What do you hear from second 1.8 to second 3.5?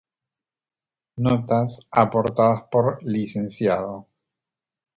aportadas por Lic.